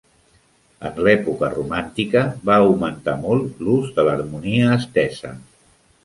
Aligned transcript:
En 0.89 0.95
l'època 1.07 1.49
romàntica 1.55 2.23
va 2.49 2.55
augmentar 2.61 3.15
molt 3.25 3.61
l'ús 3.67 3.91
de 3.99 4.05
l'harmonia 4.09 4.71
estesa. 4.79 5.35